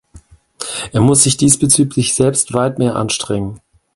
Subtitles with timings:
[0.93, 3.59] Er muss sich diesbezüglich selbst weit mehr anstrengen.